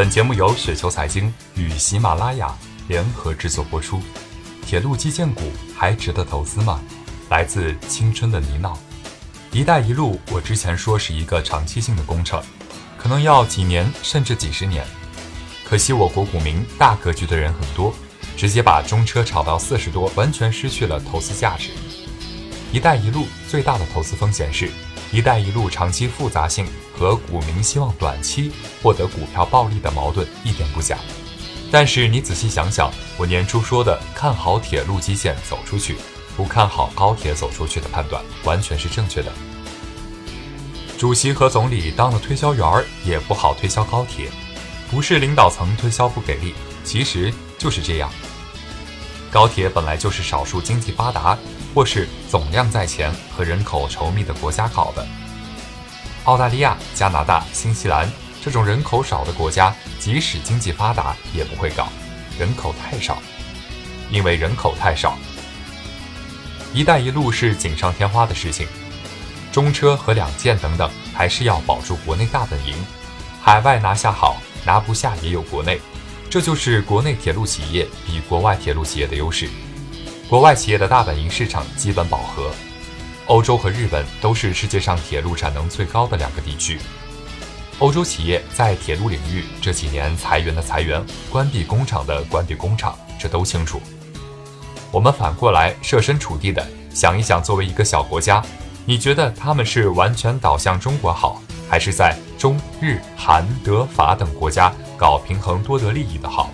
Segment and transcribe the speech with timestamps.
[0.00, 2.56] 本节目由雪球财经与喜马拉雅
[2.88, 4.00] 联合制作播出。
[4.64, 6.80] 铁路基建股还值得投资吗？
[7.28, 8.74] 来自青春的呢喃。
[9.52, 12.42] “一带一路”，我之前说是一个长期性的工程，
[12.96, 14.86] 可能要几年甚至几十年。
[15.66, 17.94] 可惜我国股民大格局的人很多，
[18.38, 21.72] 直接把中车炒到四十多，完全失去了投资价值。
[22.72, 24.70] “一带一路”最大的投资风险是。
[25.12, 30.98] “一带一路”长期复杂性和股民希望短期获得股票暴利的矛盾一点不假，
[31.70, 35.96] 但是你仔细想想，我年初说的看好铁路基建走出去，
[36.36, 39.32] 不看好高铁走出去的判断完全是正确的。
[40.98, 44.28] 主席和总理当了推销员儿也不好推销高铁，
[44.90, 48.10] 不是领导层推销不给力，其实就是这样。
[49.30, 51.38] 高铁本来就是少数经济发达。
[51.72, 55.06] 或是总量在前和人口稠密的国家搞的，
[56.24, 58.10] 澳大利亚、加拿大、新西兰
[58.42, 61.88] 这种人口少的国家，即使经济发达也不会搞，
[62.36, 63.22] 人口太少。
[64.10, 65.16] 因为人口太少
[66.74, 68.66] ，“一带一路”是锦上添花的事情，
[69.52, 72.74] 中车和两建等等还是要保住国内大本营，
[73.40, 75.80] 海外拿下好，拿不下也有国内，
[76.30, 79.48] 这就是国内铁路企业比国外铁路企业的优势。
[80.28, 82.52] 国外企业的大本营市场基本饱和，
[83.26, 86.78] 欧洲和日本都是世界上铁路产能最高的两个地区。
[87.80, 93.82] 欧洲企业在铁路领域这几年裁员的裁员，关闭工厂的关闭工厂，这都清楚。
[94.92, 96.64] 我们反过来设身处地的
[96.94, 98.40] 想一想，作为一个小国家，
[98.84, 106.50] 你觉得他们是完全倒向中国好，还是在中日韩德法等国家搞平衡多得利益的好？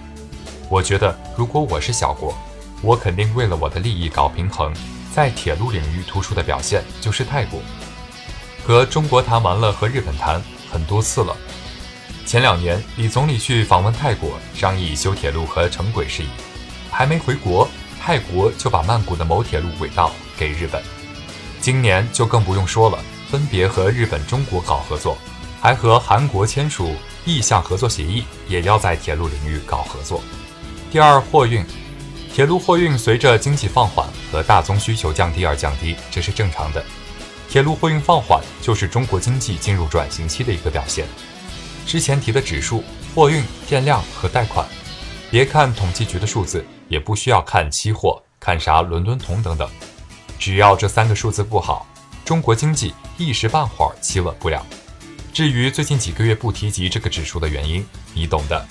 [0.71, 2.33] 我觉得，如果我是小国。
[2.81, 4.73] 我肯定为了我的利益搞平衡，
[5.13, 7.59] 在铁路领域突出的表现就是泰国，
[8.65, 11.37] 和中国谈完了，和日本谈很多次了。
[12.25, 16.29] 前两年李总理去访问泰国，商议修铁路和城轨事宜，
[16.89, 17.69] 还没回国，
[18.01, 20.81] 泰国就把曼谷的某铁路轨道给日本。
[21.61, 22.99] 今年就更不用说了，
[23.29, 25.19] 分别和日本、中国搞合作，
[25.61, 26.95] 还和韩国签署
[27.25, 30.23] 意向合作协议，也要在铁路领域搞合作。
[30.91, 31.65] 第二，货运。
[32.33, 36.85] 铁路货运随着经济放缓和大宗需求降低而降低，这是正常的。
[37.49, 41.07] 铁路货运放缓就是中国经济进入转型期的一个表现。
[41.87, 42.85] 之前提的指数、
[43.15, 44.69] 货运、电量和贷款，
[45.31, 49.67] 别看统计局的数字，也不需要看期货、看啥伦敦铜等等，
[50.39, 51.87] 只要这三个数字不好，
[52.25, 54.67] 中国经济一时半会儿企稳不了。
[55.37, 58.67] 至于最近几个月不提及这个指数的原因，你懂的。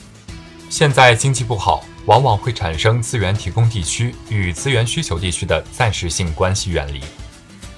[0.67, 1.85] 现在经济不好。
[2.07, 6.99] 往往会产生资源提供地区与资源需求地区的暂时性关系远离，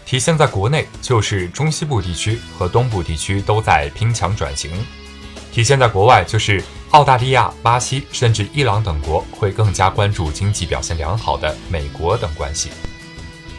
[0.06, 4.72] 体现在国内就是中西部地区和东部地区都在拼抢转型，
[5.52, 12.70] 体现在国外就是澳大利亚、巴西甚至伊朗等国会更加关注经济表现良好的美国等关系。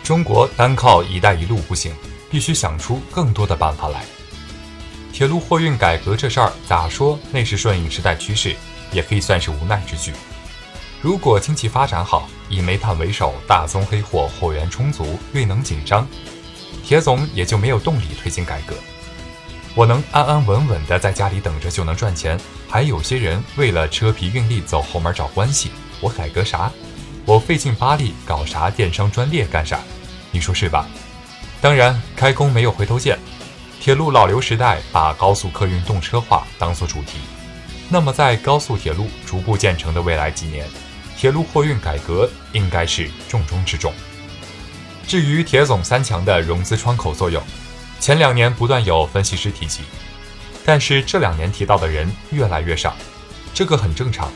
[0.02, 1.94] 中国单靠“一带一路”不行，
[2.30, 4.02] 必须想出更多的办法来。
[5.12, 7.18] 铁路货运改革这事儿咋说？
[7.32, 8.54] 那是顺应时代趋势，
[8.92, 10.12] 也可以算是无奈之举。
[11.00, 16.06] 如果经济发展好，以煤炭为首，大宗黑货货源充足，运能紧张，
[16.84, 18.76] 铁总也就没有动力推进改革。
[19.74, 22.38] 我能安安稳稳的在家里等着就能赚钱，
[22.68, 25.70] 还有些人为了车皮运力走后门找关系，
[26.00, 26.70] 我改革啥？
[27.24, 29.80] 我费劲巴力搞啥电商专列干啥？
[30.30, 30.86] 你说是吧？
[31.60, 33.18] 当然，开工没有回头箭。
[33.80, 37.18] 铁路老刘时代把高速客运动车化当做主题，
[37.88, 40.66] 那么在高速铁路逐步建成的未来几年。
[41.16, 43.92] 铁路货运改革应该是重中之重。
[45.06, 47.42] 至于铁总三强的融资窗口作用，
[47.98, 49.80] 前两年不断有分析师提及，
[50.64, 52.94] 但是这两年提到的人越来越少，
[53.54, 54.30] 这个很正常。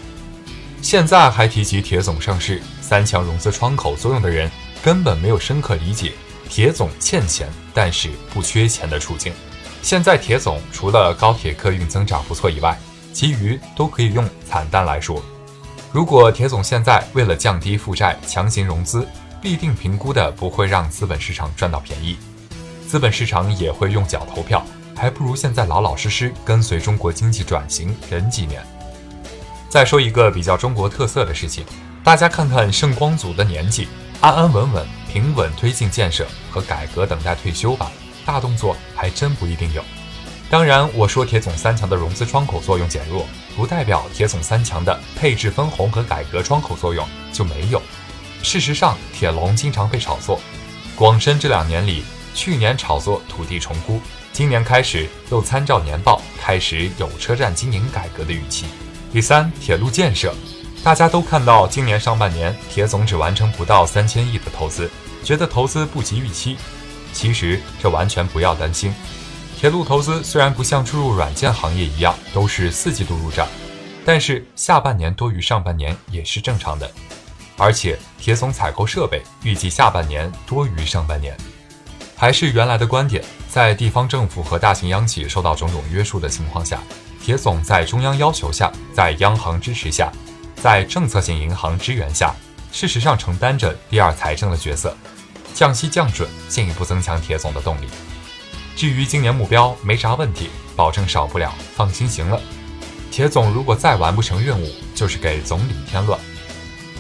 [0.81, 4.51] 现在还提及铁总上市三强融资窗口作用的人，
[4.83, 6.13] 根本没有深刻理解
[6.55, 9.33] 铁总欠钱但是不缺钱的处境。
[9.81, 12.79] 现在铁总除了高铁客运增长不错以外，
[13.11, 15.23] 其余都可以用惨淡来说。
[15.93, 19.09] 如果铁总现在为了降低负债强行融资，
[19.41, 22.19] 必定评估的不会让资本市场赚到便宜，
[22.87, 24.63] 资本市场也会用脚投票，
[24.95, 28.63] 还不如现在老老实实跟随中国经济转型忍几年。
[29.71, 31.65] 再说一个比较中国特色的事情，
[32.05, 33.89] 大家看看盛光祖的年纪，
[34.21, 37.93] 安安稳稳、平稳推进建设和改革，等待退休吧，
[38.25, 39.85] 大动作还真不一定有。
[40.49, 43.27] 当然，我说铁总三强的融资窗口作用减弱。
[43.55, 47.83] 不代表铁总三强的配置分红和改革窗口作用就没有。
[48.43, 50.41] 事实上，铁龙经常被炒作。
[50.97, 52.03] 广深这两年里，
[52.35, 54.01] 去年炒作土地重估，
[54.33, 58.65] 今年开始又参照年报开始有车站经营改革的语气。
[59.13, 60.35] 第三，铁路建设，
[60.83, 64.91] 大家都看到今年上半年铁总只完成不到三千亿的投资，
[65.23, 66.57] 觉得投资不及预期。
[67.13, 68.95] 其实这完全不要担心，
[69.59, 73.47] 铁路投资虽然不像注入软件行业一样都是四季度入账，
[74.05, 76.91] 但是下半年多于上半年也是正常的。
[77.59, 81.37] 而且铁总采购设备预计下半年多于上半年。
[82.17, 86.81] 还是原来的观点，在地方政府和大型央企受到种种约束的情况下，
[87.23, 90.11] 铁总在中央要求下，在央行支持下，
[90.57, 92.35] 在政策性银行支援下，
[92.73, 94.97] 事实上承担着第二财政的角色。
[95.55, 97.87] 降息降准，进一步增强铁总的动力。
[98.75, 102.41] 至于今年目标，没啥问题，保证少不了，放心行了。
[103.11, 106.19] 铁总如果再完不成任务，就是给总理添乱。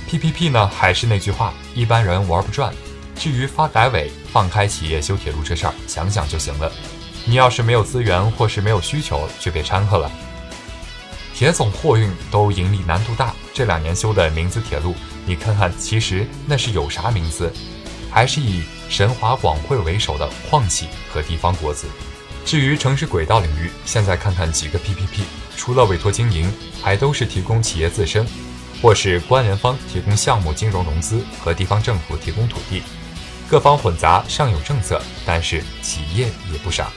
[0.06, 2.74] PPP 呢，还是那句话，一般人玩不转。
[3.16, 6.70] 至于发改委放开企业修铁路这事儿，想想就行了。
[7.24, 10.10] 你要是没有资源或是没有需求，就别掺和了。
[11.34, 17.52] 铁总货运都盈利难度大，这两年修的民资铁路，你看看，其实那是有啥名字？
[18.10, 21.86] 还是以神华广汇为首的矿企和地方国资。
[22.44, 25.22] 至于城市轨道领域，现在看看几个 PPP，
[25.56, 26.52] 除了委托经营，
[26.82, 28.26] 还都是提供企业自身，
[28.82, 32.82] 或是关联方提供项目金融融资和地方政府提供土地，
[33.48, 36.90] 各方混杂，上有政策，但是企业也不傻。